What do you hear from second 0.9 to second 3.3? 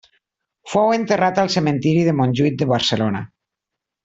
enterrat al cementiri de Montjuïc de Barcelona.